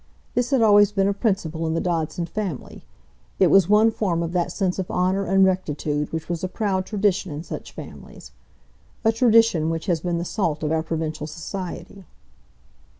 This 0.33 0.49
had 0.49 0.63
always 0.63 0.91
been 0.91 1.07
a 1.07 1.13
principle 1.13 1.67
in 1.67 1.75
the 1.75 1.79
Dodson 1.79 2.25
family; 2.25 2.83
it 3.37 3.51
was 3.51 3.69
one 3.69 3.91
form 3.91 4.23
of 4.23 4.31
that 4.31 4.51
sense 4.51 4.79
of 4.79 4.89
honour 4.89 5.25
and 5.25 5.45
rectitude 5.45 6.11
which 6.11 6.27
was 6.27 6.43
a 6.43 6.47
proud 6.47 6.87
tradition 6.87 7.31
in 7.31 7.43
such 7.43 7.71
families,—a 7.71 9.11
tradition 9.11 9.69
which 9.69 9.85
has 9.85 9.99
been 10.01 10.17
the 10.17 10.25
salt 10.25 10.63
of 10.63 10.71
our 10.71 10.81
provincial 10.81 11.27
society. 11.27 12.03